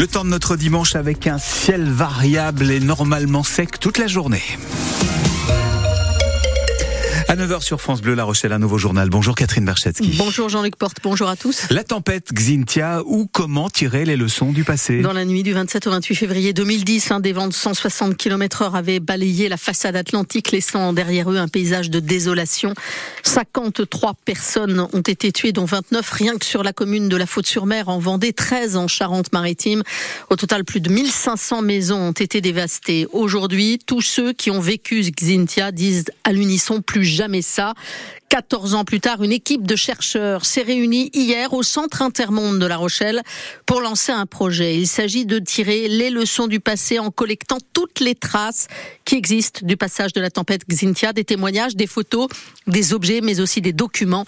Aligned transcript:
Le 0.00 0.06
temps 0.06 0.24
de 0.24 0.30
notre 0.30 0.56
dimanche 0.56 0.96
avec 0.96 1.26
un 1.26 1.36
ciel 1.36 1.84
variable 1.84 2.70
et 2.70 2.80
normalement 2.80 3.42
sec 3.42 3.78
toute 3.78 3.98
la 3.98 4.06
journée. 4.06 4.40
À 7.30 7.36
9h 7.36 7.62
sur 7.62 7.80
France 7.80 8.02
Bleu, 8.02 8.14
La 8.14 8.24
Rochelle, 8.24 8.50
un 8.50 8.58
nouveau 8.58 8.76
journal. 8.76 9.08
Bonjour 9.08 9.36
Catherine 9.36 9.64
Berchetsky. 9.64 10.16
Bonjour 10.18 10.48
Jean-Luc 10.48 10.74
Porte, 10.74 10.96
bonjour 11.00 11.28
à 11.28 11.36
tous. 11.36 11.68
La 11.70 11.84
tempête 11.84 12.32
Xintia, 12.32 13.02
ou 13.06 13.28
comment 13.30 13.70
tirer 13.70 14.04
les 14.04 14.16
leçons 14.16 14.50
du 14.50 14.64
passé? 14.64 15.00
Dans 15.00 15.12
la 15.12 15.24
nuit 15.24 15.44
du 15.44 15.52
27 15.52 15.86
au 15.86 15.90
28 15.90 16.16
février 16.16 16.52
2010, 16.52 17.12
un 17.12 17.20
des 17.20 17.32
vents 17.32 17.46
de 17.46 17.52
160 17.52 18.16
km 18.16 18.62
heure 18.62 18.74
avait 18.74 18.98
balayé 18.98 19.48
la 19.48 19.58
façade 19.58 19.94
atlantique, 19.94 20.50
laissant 20.50 20.92
derrière 20.92 21.30
eux 21.30 21.36
un 21.36 21.46
paysage 21.46 21.88
de 21.88 22.00
désolation. 22.00 22.74
53 23.22 24.16
personnes 24.24 24.80
ont 24.92 25.00
été 25.00 25.30
tuées, 25.30 25.52
dont 25.52 25.66
29 25.66 26.10
rien 26.10 26.36
que 26.36 26.44
sur 26.44 26.64
la 26.64 26.72
commune 26.72 27.08
de 27.08 27.16
la 27.16 27.26
Faute-sur-Mer 27.26 27.90
en 27.90 28.00
Vendée, 28.00 28.32
13 28.32 28.74
en 28.74 28.88
Charente-Maritime. 28.88 29.84
Au 30.30 30.34
total, 30.34 30.64
plus 30.64 30.80
de 30.80 30.90
1500 30.90 31.62
maisons 31.62 32.08
ont 32.08 32.10
été 32.10 32.40
dévastées. 32.40 33.06
Aujourd'hui, 33.12 33.78
tous 33.86 34.02
ceux 34.02 34.32
qui 34.32 34.50
ont 34.50 34.60
vécu 34.60 35.02
Xintia 35.02 35.70
disent 35.70 36.06
à 36.24 36.32
l'unisson 36.32 36.82
plus 36.82 37.04
jamais 37.04 37.19
jamais 37.20 37.42
ça. 37.42 37.74
14 38.30 38.74
ans 38.74 38.84
plus 38.84 39.00
tard, 39.00 39.24
une 39.24 39.32
équipe 39.32 39.66
de 39.66 39.74
chercheurs 39.74 40.46
s'est 40.46 40.62
réunie 40.62 41.10
hier 41.12 41.52
au 41.52 41.64
Centre 41.64 42.00
Intermonde 42.00 42.60
de 42.60 42.66
La 42.66 42.76
Rochelle 42.76 43.22
pour 43.66 43.80
lancer 43.80 44.12
un 44.12 44.24
projet. 44.24 44.76
Il 44.76 44.86
s'agit 44.86 45.26
de 45.26 45.40
tirer 45.40 45.88
les 45.88 46.10
leçons 46.10 46.46
du 46.46 46.60
passé 46.60 47.00
en 47.00 47.10
collectant 47.10 47.58
toutes 47.72 47.98
les 47.98 48.14
traces 48.14 48.68
qui 49.04 49.16
existent 49.16 49.66
du 49.66 49.76
passage 49.76 50.12
de 50.12 50.20
la 50.20 50.30
tempête 50.30 50.62
Xintia, 50.68 51.12
des 51.12 51.24
témoignages, 51.24 51.74
des 51.74 51.88
photos, 51.88 52.28
des 52.68 52.92
objets, 52.92 53.20
mais 53.20 53.40
aussi 53.40 53.60
des 53.60 53.72
documents. 53.72 54.24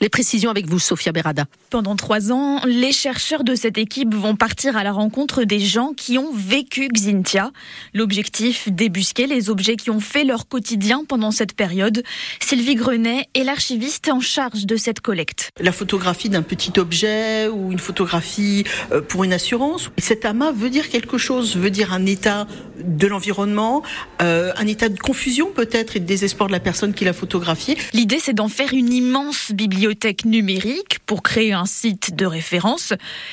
Les 0.00 0.08
précisions 0.08 0.50
avec 0.50 0.66
vous, 0.66 0.80
Sophia 0.80 1.12
Berada. 1.12 1.44
Pendant 1.70 1.94
trois 1.94 2.32
ans, 2.32 2.60
les 2.66 2.90
chercheurs 2.90 3.44
de 3.44 3.54
cette 3.54 3.78
équipe 3.78 4.12
vont 4.12 4.34
partir 4.34 4.76
à 4.76 4.82
la 4.82 4.90
rencontre 4.90 5.44
des 5.44 5.60
gens 5.60 5.92
qui 5.96 6.18
ont 6.18 6.32
vécu 6.34 6.88
Xintia. 6.88 7.52
L'objectif, 7.94 8.68
débusquer 8.68 9.28
les 9.28 9.48
objets 9.48 9.76
qui 9.76 9.90
ont 9.90 10.00
fait 10.00 10.24
leur 10.24 10.48
quotidien 10.48 11.04
pendant 11.06 11.30
cette 11.30 11.54
période. 11.54 12.02
Sylvie 12.40 12.74
Grenet 12.74 13.26
est 13.34 13.44
l'archiviste 13.44 14.08
en 14.08 14.20
charge 14.20 14.66
de 14.66 14.76
cette 14.76 15.00
collecte. 15.00 15.50
La 15.60 15.72
photographie 15.72 16.28
d'un 16.28 16.42
petit 16.42 16.72
objet 16.78 17.48
ou 17.48 17.72
une 17.72 17.78
photographie 17.78 18.64
euh, 18.92 19.00
pour 19.00 19.24
une 19.24 19.32
assurance. 19.32 19.90
Cet 19.98 20.24
amas 20.24 20.52
veut 20.52 20.70
dire 20.70 20.88
quelque 20.88 21.18
chose, 21.18 21.56
veut 21.56 21.70
dire 21.70 21.92
un 21.92 22.06
état 22.06 22.46
de 22.82 23.06
l'environnement, 23.06 23.82
euh, 24.22 24.52
un 24.56 24.66
état 24.66 24.88
de 24.88 24.98
confusion 24.98 25.50
peut-être 25.54 25.96
et 25.96 26.00
de 26.00 26.06
désespoir 26.06 26.48
de 26.48 26.52
la 26.52 26.60
personne 26.60 26.94
qui 26.94 27.04
l'a 27.04 27.12
photographié. 27.12 27.76
L'idée, 27.92 28.18
c'est 28.20 28.32
d'en 28.32 28.48
faire 28.48 28.72
une 28.72 28.92
immense 28.92 29.52
bibliothèque 29.52 30.24
numérique 30.24 30.98
pour 31.06 31.22
créer 31.22 31.52
un 31.52 31.66
site 31.66 32.14
de 32.14 32.26
référence. 32.26 32.92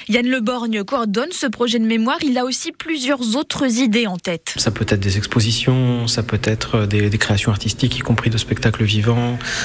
Yann 0.10 0.28
Leborgne 0.28 0.84
coordonne 0.84 1.32
ce 1.32 1.48
projet 1.48 1.80
de 1.80 1.86
mémoire. 1.86 2.18
Il 2.24 2.38
a 2.38 2.46
aussi 2.46 2.72
plusieurs 2.72 3.36
autres 3.36 3.80
idées 3.80 4.08
en 4.08 4.18
tête. 4.18 4.54
Ça 4.58 4.72
peut 4.72 4.86
être 4.88 5.00
des 5.00 5.18
expositions, 5.18 6.08
ça 6.08 6.24
peut 6.24 6.42
être 6.44 6.86
des, 6.86 7.10
des 7.10 7.18
créations 7.18 7.52
artistiques, 7.52 7.98
y 7.98 8.02
compris 8.02 8.30
de 8.30 8.38
spectacles 8.38 8.84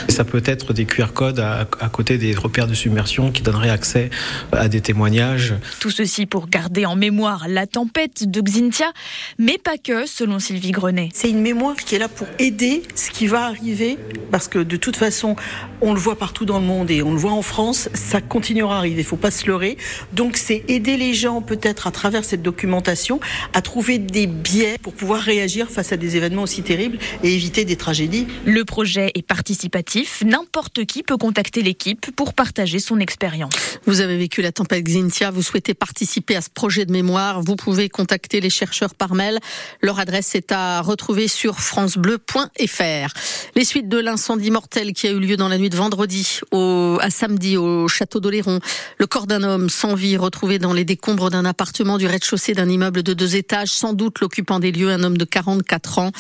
Ça 0.09 0.25
peut 0.25 0.37
peut-être 0.41 0.75
des 0.75 0.85
QR 0.85 1.13
codes 1.15 1.41
à, 1.41 1.67
côté 1.91 2.19
des 2.19 2.35
repères 2.35 2.67
de 2.67 2.75
submersion 2.75 3.33
qui 3.33 3.41
donneraient 3.43 3.71
accès 3.71 4.11
à 4.53 4.69
des 4.69 4.83
témoignages. 4.83 5.55
Tout 5.81 5.91
ceci 5.91 6.27
pour 6.27 6.49
garder 6.49 6.85
en 6.85 6.95
mémoire 6.95 7.47
la 7.49 7.67
tempête 7.67 8.31
de 8.31 8.41
Xintia, 8.43 8.93
mais 9.39 9.57
pas 9.57 9.79
que, 9.79 10.07
selon 10.07 10.39
Sylvie 10.39 10.73
Grenet. 10.73 11.09
C'est 11.15 11.31
une 11.31 11.41
mémoire 11.41 11.77
qui 11.77 11.95
est 11.95 11.99
là 11.99 12.09
pour 12.09 12.27
aider 12.39 12.83
ce 12.95 13.11
qui 13.11 13.27
va 13.27 13.47
arriver, 13.47 13.97
parce 14.31 14.47
que 14.47 14.59
de 14.59 14.77
toute 14.77 14.97
façon, 14.97 15.37
on 15.81 15.95
le 15.95 15.99
voit 15.99 16.19
partout 16.19 16.45
dans 16.45 16.59
le 16.59 16.67
monde 16.67 16.91
et 16.91 17.03
on 17.03 17.13
le 17.13 17.19
voit 17.19 17.33
en 17.33 17.43
France, 17.43 17.89
ça 17.95 18.21
continuera 18.21 18.77
à 18.77 18.79
arriver, 18.79 19.01
il 19.01 19.07
faut 19.07 19.17
pas 19.17 19.31
se 19.31 19.47
leurrer. 19.47 19.79
Donc 20.13 20.37
c'est 20.37 20.65
aider 20.69 20.99
les 20.99 21.15
gens 21.15 21.41
peut-être 21.41 21.87
à 21.87 21.93
travers 21.93 22.25
cette 22.25 22.43
documentation 22.43 23.21
à 23.55 23.63
trouver 23.63 23.99
des 23.99 24.27
biais 24.27 24.77
pour 24.83 24.93
pouvoir 24.93 25.21
réagir 25.21 25.71
face 25.71 25.93
à 25.93 25.97
des 25.97 26.17
événements 26.17 26.43
aussi 26.43 26.63
terribles 26.63 26.99
et 27.23 27.35
éviter 27.35 27.65
des 27.65 27.77
tragédies. 27.77 28.27
Le 28.45 28.65
projet 28.65 29.13
participatif, 29.22 30.23
n'importe 30.24 30.85
qui 30.85 31.02
peut 31.02 31.17
contacter 31.17 31.63
l'équipe 31.63 32.11
pour 32.14 32.35
partager 32.35 32.79
son 32.79 32.98
expérience. 32.98 33.52
Vous 33.86 34.01
avez 34.01 34.17
vécu 34.17 34.42
la 34.42 34.52
tempête 34.52 34.85
Xintia, 34.85 35.30
vous 35.30 35.42
souhaitez 35.42 35.74
participer 35.74 36.36
à 36.36 36.41
ce 36.41 36.51
projet 36.51 36.85
de 36.85 36.92
mémoire, 36.92 37.42
vous 37.42 37.57
pouvez 37.57 37.89
contacter 37.89 38.41
les 38.41 38.51
chercheurs 38.51 38.95
par 38.95 39.14
mail. 39.14 39.39
Leur 39.80 39.98
adresse 39.98 40.35
est 40.35 40.52
à 40.52 40.80
retrouver 40.80 41.29
sur 41.29 41.61
francebleu.fr. 41.61 43.14
Les 43.55 43.64
suites 43.64 43.89
de 43.89 43.98
l'incendie 43.98 44.51
mortel 44.51 44.92
qui 44.92 45.07
a 45.07 45.11
eu 45.11 45.18
lieu 45.18 45.36
dans 45.36 45.48
la 45.48 45.58
nuit 45.58 45.70
de 45.70 45.77
vendredi 45.77 46.41
à 46.52 47.11
samedi 47.11 47.57
au 47.57 47.89
château 47.89 48.20
d'Oléron. 48.20 48.61
Le 48.98 49.07
corps 49.07 49.27
d'un 49.27 49.42
homme 49.42 49.68
sans 49.68 49.95
vie 49.95 50.17
retrouvé 50.17 50.58
dans 50.58 50.73
les 50.73 50.85
décombres 50.85 51.30
d'un 51.30 51.45
appartement 51.45 51.98
du 51.98 52.07
rez-de-chaussée 52.07 52.55
d'un 52.55 52.68
immeuble 52.68 53.02
de 53.02 53.14
deux 53.14 53.36
étages, 53.36 53.68
sans 53.68 53.92
doute 53.92 54.20
l'occupant 54.20 54.61
des 54.61 54.73
lieux, 54.73 54.91
un 54.91 55.02
homme 55.02 55.18
de 55.18 55.24
44 55.24 55.98
ans. 55.98 56.12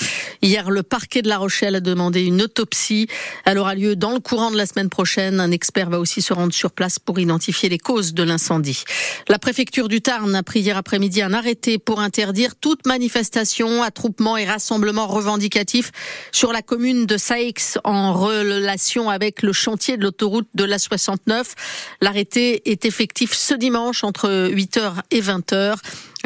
Hier, 0.42 0.70
le 0.70 0.82
parquet 0.82 1.22
de 1.22 1.28
La 1.28 1.38
Rochelle 1.38 1.74
a 1.74 1.80
demandé 1.80 2.22
une 2.22 2.42
autopsie. 2.42 2.85
Elle 3.44 3.58
aura 3.58 3.74
lieu 3.74 3.96
dans 3.96 4.12
le 4.12 4.20
courant 4.20 4.50
de 4.50 4.56
la 4.56 4.66
semaine 4.66 4.88
prochaine. 4.88 5.40
Un 5.40 5.50
expert 5.50 5.90
va 5.90 5.98
aussi 5.98 6.22
se 6.22 6.32
rendre 6.32 6.52
sur 6.52 6.70
place 6.72 6.98
pour 6.98 7.18
identifier 7.18 7.68
les 7.68 7.78
causes 7.78 8.14
de 8.14 8.22
l'incendie. 8.22 8.84
La 9.28 9.38
préfecture 9.38 9.88
du 9.88 10.00
Tarn 10.00 10.34
a 10.34 10.42
pris 10.42 10.60
hier 10.60 10.76
après-midi 10.76 11.22
un 11.22 11.32
arrêté 11.32 11.78
pour 11.78 12.00
interdire 12.00 12.56
toute 12.56 12.86
manifestation, 12.86 13.82
attroupement 13.82 14.36
et 14.36 14.44
rassemblement 14.44 15.06
revendicatif 15.06 15.90
sur 16.32 16.52
la 16.52 16.62
commune 16.62 17.06
de 17.06 17.16
Saix 17.16 17.54
en 17.84 18.12
relation 18.12 19.10
avec 19.10 19.42
le 19.42 19.52
chantier 19.52 19.96
de 19.96 20.02
l'autoroute 20.02 20.48
de 20.54 20.64
la 20.64 20.78
69. 20.78 21.54
L'arrêté 22.00 22.70
est 22.70 22.84
effectif 22.84 23.32
ce 23.32 23.54
dimanche 23.54 24.04
entre 24.04 24.50
8h 24.50 24.94
et 25.10 25.20
20h. 25.20 25.76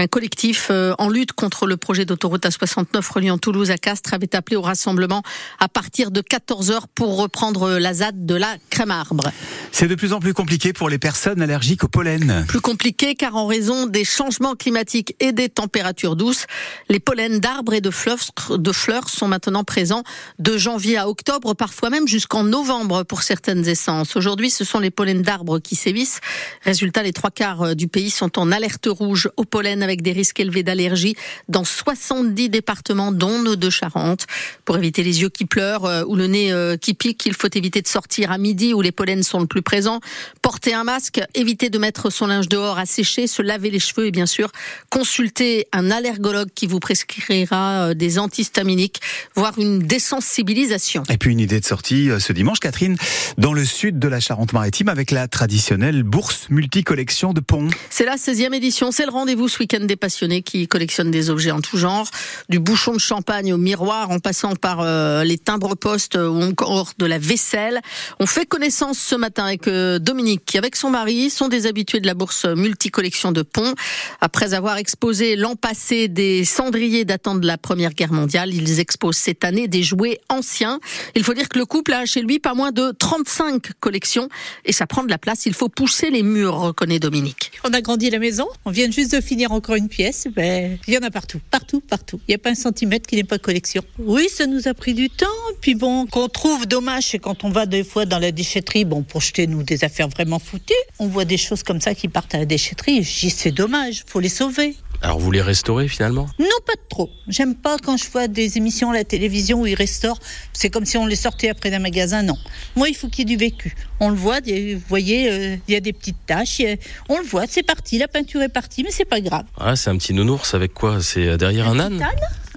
Un 0.01 0.07
collectif 0.07 0.69
euh, 0.71 0.95
en 0.97 1.11
lutte 1.11 1.33
contre 1.33 1.67
le 1.67 1.77
projet 1.77 2.07
d'autoroute 2.07 2.47
A69 2.47 3.13
reliant 3.13 3.37
Toulouse 3.37 3.71
à 3.71 3.77
Castres 3.77 4.15
avait 4.15 4.35
appelé 4.35 4.57
au 4.57 4.63
rassemblement 4.63 5.23
à 5.59 5.69
partir 5.69 6.11
de 6.11 6.23
14h 6.23 6.85
pour 6.95 7.19
reprendre 7.19 7.79
la 7.79 7.93
ZAD 7.93 8.25
de 8.25 8.35
la 8.35 8.57
crème 8.71 8.93
arbre. 8.93 9.31
C'est 9.73 9.89
de 9.89 9.95
plus 9.95 10.15
en 10.15 10.19
plus 10.19 10.33
compliqué 10.33 10.73
pour 10.73 10.89
les 10.89 10.97
personnes 10.97 11.43
allergiques 11.43 11.85
au 11.85 11.89
pollen. 11.89 12.47
Plus 12.49 12.63
compliqué 12.63 13.15
car 13.15 13.37
en 13.37 13.47
raison 13.47 13.85
des 13.85 14.07
changements 14.07 14.55
climatiques 14.55 15.15
et 15.21 15.33
des 15.33 15.51
températures 15.51 16.17
douces, 16.17 16.47
les 16.89 16.99
pollens 16.99 17.39
d'arbres 17.39 17.75
et 17.75 17.83
de 17.83 17.91
fleurs, 17.91 18.21
de 18.49 18.73
fleurs 18.73 19.11
sont 19.11 19.29
maintenant 19.29 19.65
présents 19.65 20.03
de 20.39 20.57
janvier 20.57 20.97
à 20.97 21.11
octobre, 21.11 21.53
parfois 21.53 21.91
même 21.91 22.09
jusqu'en 22.09 22.43
novembre 22.43 23.03
pour 23.03 23.23
certaines 23.23 23.69
essences. 23.69 24.17
Aujourd'hui, 24.17 24.49
ce 24.49 24.65
sont 24.65 24.79
les 24.79 24.91
pollens 24.91 25.21
d'arbres 25.21 25.59
qui 25.59 25.77
sévissent. 25.77 26.21
Résultat, 26.63 27.03
les 27.03 27.13
trois 27.13 27.31
quarts 27.31 27.77
du 27.77 27.87
pays 27.87 28.09
sont 28.09 28.39
en 28.39 28.51
alerte 28.51 28.89
rouge 28.91 29.29
au 29.37 29.45
pollen 29.45 29.90
avec 29.91 30.03
des 30.03 30.13
risques 30.13 30.39
élevés 30.41 30.63
d'allergie 30.63 31.17
dans 31.49 31.65
70 31.65 32.49
départements, 32.49 33.13
dont 33.13 33.43
nos 33.43 33.57
deux 33.57 33.71
Charente. 33.71 34.27
Pour 34.65 34.77
éviter 34.77 35.03
les 35.03 35.23
yeux 35.23 35.29
qui 35.29 35.45
pleurent 35.45 35.85
euh, 35.85 36.05
ou 36.07 36.17
le 36.17 36.27
nez 36.27 36.53
euh, 36.53 36.77
qui 36.77 36.95
pique, 36.95 37.27
il 37.27 37.35
faut 37.35 37.49
éviter 37.53 37.83
de 37.83 37.89
sortir 37.89 38.31
à 38.31 38.39
midi 38.39 38.73
où 38.73 38.83
les 38.83 38.93
pollens 38.93 39.23
sont 39.23 39.41
le 39.41 39.47
plus 39.47 39.63
présents. 39.63 40.01
Porter 40.43 40.75
un 40.75 40.85
masque, 40.85 41.21
éviter 41.35 41.71
de 41.71 41.79
mettre 41.79 42.11
son 42.11 42.27
linge 42.27 42.49
dehors 42.49 42.79
à 42.79 42.87
sécher, 42.87 43.27
se 43.27 43.43
laver 43.43 43.71
les 43.71 43.81
cheveux 43.81 44.07
et 44.07 44.11
bien 44.11 44.27
sûr 44.27 44.51
consulter 44.91 45.67
un 45.73 45.91
allergologue 45.91 46.51
qui 46.55 46.67
vous 46.67 46.81
prescrira 46.81 47.89
euh, 47.89 47.95
des 47.95 48.19
antihistaminiques, 48.19 49.01
voire 49.35 49.59
une 49.59 49.81
désensibilisation. 49.81 51.03
Et 51.11 51.19
puis 51.19 51.33
une 51.33 51.41
idée 51.41 51.61
de 51.61 51.65
sortie 51.65 52.11
ce 52.19 52.33
dimanche, 52.33 52.61
Catherine, 52.61 52.97
dans 53.39 53.53
le 53.53 53.65
sud 53.65 53.99
de 53.99 54.09
la 54.09 54.21
Charente-Maritime 54.21 54.89
avec 54.89 55.11
la 55.11 55.27
traditionnelle 55.27 56.03
bourse 56.03 56.49
multicollection 56.51 57.33
de 57.33 57.41
ponts. 57.41 57.69
C'est 57.89 58.05
la 58.05 58.17
16e 58.17 58.55
édition, 58.55 58.93
c'est 58.93 59.05
le 59.05 59.11
rendez-vous 59.11 59.49
ce 59.49 59.59
week-end 59.59 59.80
des 59.87 59.97
passionnés 59.97 60.43
qui 60.43 60.67
collectionnent 60.69 61.11
des 61.11 61.31
objets 61.31 61.51
en 61.51 61.61
tout 61.61 61.77
genre, 61.77 62.09
du 62.49 62.59
bouchon 62.59 62.93
de 62.93 62.99
champagne 62.99 63.53
au 63.53 63.59
miroir 63.59 64.11
en 64.11 64.19
passant 64.19 64.55
par 64.57 64.81
euh, 64.81 65.25
les 65.25 65.39
timbres-postes 65.39 66.17
ou 66.17 66.43
encore 66.43 66.93
de 66.99 67.07
la 67.07 67.19
vaisselle. 67.19 67.81
On 68.19 68.27
fait 68.27 68.47
connaissance 68.47 68.99
ce 68.99 69.15
matin 69.15 69.45
avec 69.45 69.69
euh, 69.69 69.99
Dominique 69.99 70.45
qui, 70.45 70.59
avec 70.59 70.77
son 70.77 70.91
mari, 70.91 71.31
sont 71.31 71.49
des 71.49 71.67
habitués 71.67 72.01
de 72.01 72.07
la 72.07 72.15
bourse 72.15 72.45
multicollection 72.45 73.33
de 73.33 73.43
ponts. 73.43 73.75
Après 74.21 74.55
avoir 74.55 74.77
exposé 74.77 75.37
l'an 75.37 75.57
passé 75.57 76.09
des 76.09 76.45
cendriers 76.45 77.05
datant 77.05 77.35
de 77.35 77.47
la 77.47 77.59
Première 77.59 77.95
Guerre 77.95 78.13
mondiale, 78.13 78.55
ils 78.55 78.81
exposent 78.81 79.17
cette 79.17 79.45
année 79.45 79.69
des 79.69 79.83
jouets 79.83 80.21
anciens. 80.29 80.81
Il 81.15 81.25
faut 81.25 81.35
dire 81.35 81.49
que 81.49 81.59
le 81.59 81.67
couple 81.67 81.93
a 81.93 82.07
chez 82.07 82.23
lui 82.23 82.39
pas 82.39 82.55
moins 82.55 82.73
de 82.73 82.93
35 82.99 83.73
collections 83.81 84.29
et 84.65 84.73
ça 84.73 84.87
prend 84.87 85.03
de 85.03 85.11
la 85.11 85.19
place. 85.19 85.47
Il 85.47 85.55
faut 85.55 85.69
pousser 85.69 86.11
les 86.11 86.23
murs, 86.23 86.57
reconnaît 86.57 86.99
Dominique. 86.99 87.53
On 87.65 87.73
a 87.73 87.81
grandi 87.81 88.11
la 88.11 88.19
maison, 88.19 88.47
on 88.65 88.71
vient 88.71 88.91
juste 88.91 89.13
de 89.13 89.21
finir 89.21 89.53
encore 89.53 89.70
une 89.77 89.89
pièce, 89.89 90.27
ben, 90.35 90.79
il 90.87 90.95
y 90.95 90.99
en 90.99 91.03
a 91.03 91.11
partout, 91.11 91.41
partout, 91.51 91.81
partout. 91.81 92.21
Il 92.29 92.31
n'y 92.31 92.35
a 92.35 92.39
pas 92.39 92.51
un 92.51 92.55
centimètre 92.55 93.07
qui 93.07 93.17
n'est 93.17 93.25
pas 93.25 93.39
collection. 93.39 93.83
Oui, 93.99 94.29
ça 94.29 94.47
nous 94.47 94.69
a 94.69 94.75
pris 94.75 94.95
du 94.95 95.11
temps. 95.11 95.27
Puis 95.61 95.75
bon, 95.75 96.07
qu'on 96.07 96.29
trouve 96.29 96.67
dommage, 96.67 97.05
c'est 97.09 97.19
quand 97.19 97.45
on 97.45 97.51
va 97.51 97.67
des 97.67 97.85
fois 97.85 98.07
dans 98.07 98.19
la 98.19 98.33
déchetterie, 98.33 98.85
bon, 98.85 99.03
pour 99.03 99.21
jeter 99.21 99.47
nous 99.47 99.63
des 99.63 99.85
affaires 99.85 100.09
vraiment 100.09 100.39
foutues, 100.39 100.75
on 100.99 101.07
voit 101.07 101.25
des 101.25 101.37
choses 101.37 101.63
comme 101.63 101.81
ça 101.81 101.95
qui 101.95 102.09
partent 102.09 102.35
à 102.35 102.39
la 102.39 102.47
déchetterie. 102.47 103.01
Dis 103.01 103.31
c'est 103.31 103.53
dommage, 103.53 104.05
faut 104.07 104.21
les 104.21 104.29
sauver. 104.29 104.77
Alors 105.03 105.19
vous 105.19 105.31
les 105.31 105.41
restaurez 105.41 105.89
finalement? 105.89 106.29
Non, 106.39 106.47
pas 106.67 106.75
trop. 106.91 107.09
J'aime 107.29 107.55
pas 107.55 107.77
quand 107.79 107.97
je 107.97 108.09
vois 108.11 108.29
des 108.29 108.59
émissions 108.59 108.91
à 108.91 108.95
la 108.95 109.05
télévision 109.05 109.63
où 109.63 109.67
ils 109.67 109.75
restaurent. 109.75 110.19
C'est 110.53 110.69
comme 110.69 110.85
si 110.85 110.99
on 110.99 111.07
les 111.07 111.17
sortait 111.17 111.49
après 111.49 111.71
d'un 111.71 111.79
magasin. 111.79 112.23
Non. 112.23 112.37
Moi, 112.77 112.89
il 112.91 112.95
faut 112.95 113.09
qu'il 113.09 113.21
y 113.29 113.33
ait 113.33 113.37
du 113.37 113.43
vécu. 113.43 113.75
On 113.99 114.11
le 114.11 114.17
voit, 114.17 114.41
vous 114.41 114.81
voyez, 114.89 115.31
euh, 115.31 115.57
il 115.69 115.73
y 115.73 115.77
a 115.77 115.81
des 115.81 115.93
petites 115.95 116.27
taches. 116.27 116.61
On 117.09 117.19
le 117.19 117.25
voit, 117.25 117.45
c'est 117.49 117.63
parti. 117.63 117.97
La 117.99 118.09
peinture 118.09 118.43
est 118.43 118.51
partie, 118.51 118.83
mais 118.83 118.91
c'est 118.91 119.07
pas 119.07 119.21
grave. 119.21 119.45
Ah, 119.59 119.75
c'est 119.75 119.89
un 119.89 119.97
petit 119.97 120.13
nounours 120.13 120.53
avec 120.55 120.75
quoi? 120.75 121.01
C'est 121.03 121.37
derrière 121.39 121.69
un, 121.69 121.81
un 121.81 121.87
âne 121.87 122.07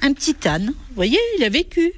Un 0.02 0.14
petit 0.14 0.36
âne. 0.46 0.68
Vous 0.68 0.96
voyez, 0.96 1.20
il 1.38 1.44
a 1.46 1.50
vécu 1.50 1.94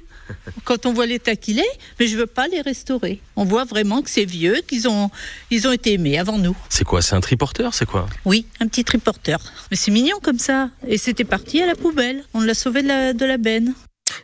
quand 0.64 0.86
on 0.86 0.92
voit 0.92 1.06
l'état 1.06 1.36
qu'il 1.36 1.58
est, 1.58 1.78
mais 1.98 2.06
je 2.06 2.16
veux 2.16 2.26
pas 2.26 2.48
les 2.48 2.60
restaurer. 2.60 3.20
On 3.36 3.44
voit 3.44 3.64
vraiment 3.64 4.02
que 4.02 4.10
c'est 4.10 4.24
vieux, 4.24 4.60
qu'ils 4.66 4.88
ont, 4.88 5.10
ils 5.50 5.66
ont 5.66 5.72
été 5.72 5.94
aimés 5.94 6.18
avant 6.18 6.38
nous. 6.38 6.56
C'est 6.68 6.84
quoi 6.84 7.02
C'est 7.02 7.14
un 7.14 7.20
triporteur 7.20 7.74
C'est 7.74 7.86
quoi? 7.86 8.06
Oui, 8.24 8.46
un 8.60 8.66
petit 8.66 8.84
triporteur. 8.84 9.40
Mais 9.70 9.76
c'est 9.76 9.90
mignon 9.90 10.18
comme 10.22 10.38
ça. 10.38 10.70
Et 10.86 10.98
c'était 10.98 11.24
parti 11.24 11.62
à 11.62 11.66
la 11.66 11.74
poubelle. 11.74 12.24
On 12.34 12.40
l'a 12.40 12.54
sauvé 12.54 12.82
de 12.82 12.88
la, 12.88 13.12
de 13.12 13.24
la 13.24 13.38
benne. 13.38 13.74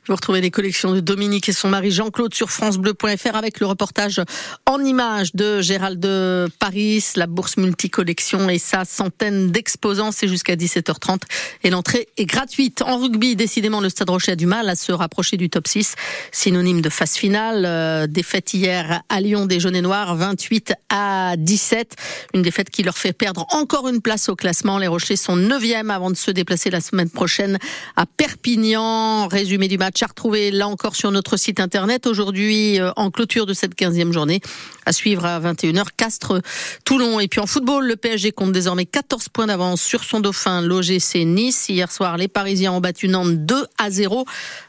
Vous 0.08 0.16
retrouvez 0.16 0.40
les 0.40 0.50
collections 0.50 0.92
de 0.92 0.98
Dominique 0.98 1.48
et 1.48 1.52
son 1.52 1.68
mari 1.68 1.92
Jean-Claude 1.92 2.34
sur 2.34 2.50
francebleu.fr 2.50 3.36
avec 3.36 3.60
le 3.60 3.66
reportage 3.66 4.20
en 4.66 4.82
images 4.84 5.32
de 5.36 5.60
Gérald 5.60 6.00
de 6.00 6.48
Paris, 6.58 7.04
la 7.14 7.28
bourse 7.28 7.56
multicollection 7.56 8.50
et 8.50 8.58
sa 8.58 8.84
centaine 8.84 9.52
d'exposants. 9.52 10.10
C'est 10.10 10.26
jusqu'à 10.26 10.56
17h30 10.56 11.20
et 11.62 11.70
l'entrée 11.70 12.08
est 12.16 12.24
gratuite. 12.24 12.82
En 12.82 12.98
rugby, 12.98 13.36
décidément, 13.36 13.80
le 13.80 13.88
Stade 13.88 14.10
Rocher 14.10 14.32
a 14.32 14.36
du 14.36 14.46
mal 14.46 14.68
à 14.68 14.74
se 14.74 14.90
rapprocher 14.90 15.36
du 15.36 15.48
top 15.48 15.68
6, 15.68 15.94
synonyme 16.32 16.80
de 16.80 16.88
phase 16.88 17.14
finale. 17.14 17.64
Euh, 17.64 18.08
défaite 18.08 18.54
hier 18.54 19.02
à 19.08 19.20
Lyon 19.20 19.46
des 19.46 19.60
jaunes 19.60 19.76
et 19.76 19.82
noirs, 19.82 20.16
28 20.16 20.72
à 20.88 21.36
17. 21.38 21.94
Une 22.34 22.42
défaite 22.42 22.70
qui 22.70 22.82
leur 22.82 22.98
fait 22.98 23.12
perdre 23.12 23.46
encore 23.50 23.88
une 23.88 24.02
place 24.02 24.28
au 24.28 24.34
classement. 24.34 24.78
Les 24.78 24.88
Rochers 24.88 25.14
sont 25.14 25.36
9e 25.36 25.90
avant 25.90 26.10
de 26.10 26.16
se 26.16 26.32
déplacer 26.32 26.70
la 26.70 26.80
semaine 26.80 27.08
prochaine 27.08 27.60
à 27.94 28.04
Perpignan. 28.04 29.28
Résumé 29.28 29.68
du 29.68 29.78
match 29.78 29.91
match 29.92 30.02
à 30.02 30.06
retrouver 30.06 30.50
là 30.50 30.68
encore 30.68 30.96
sur 30.96 31.10
notre 31.10 31.36
site 31.36 31.60
internet. 31.60 32.06
Aujourd'hui, 32.06 32.80
euh, 32.80 32.92
en 32.96 33.10
clôture 33.10 33.44
de 33.44 33.52
cette 33.52 33.74
15e 33.74 34.10
journée, 34.10 34.40
à 34.86 34.92
suivre 34.92 35.26
à 35.26 35.38
21h, 35.38 35.88
Castres, 35.94 36.40
Toulon. 36.86 37.20
Et 37.20 37.28
puis 37.28 37.40
en 37.40 37.46
football, 37.46 37.86
le 37.86 37.96
PSG 37.96 38.32
compte 38.32 38.52
désormais 38.52 38.86
14 38.86 39.28
points 39.28 39.48
d'avance 39.48 39.82
sur 39.82 40.02
son 40.02 40.20
dauphin, 40.20 40.62
l'OGC 40.62 41.26
Nice. 41.26 41.68
Hier 41.68 41.92
soir, 41.92 42.16
les 42.16 42.28
Parisiens 42.28 42.72
ont 42.72 42.80
battu 42.80 43.06
Nantes 43.08 43.44
2 43.44 43.66
à 43.76 43.90
0 43.90 44.24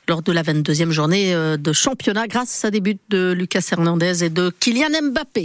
lors 0.10 0.24
de 0.24 0.32
la 0.34 0.44
22e 0.44 0.90
journée 0.90 1.34
euh, 1.34 1.56
de 1.56 1.72
championnat 1.72 2.28
grâce 2.28 2.66
à 2.66 2.72
des 2.72 2.82
buts 2.82 3.00
de 3.08 3.32
Lucas 3.32 3.66
Hernandez 3.72 4.26
et 4.26 4.30
de 4.30 4.52
Kylian 4.60 5.12
Mbappé. 5.12 5.42